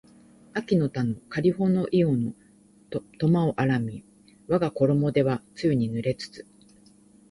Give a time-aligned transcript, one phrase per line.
[0.53, 2.33] 秋の田のかりほの庵の
[3.19, 4.03] 苫を荒み
[4.47, 6.47] わがころも手は露に濡れつつ